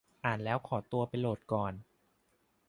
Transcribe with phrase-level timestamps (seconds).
[0.25, 1.73] อ่านแล้วขอตัวไปโหลดก่อน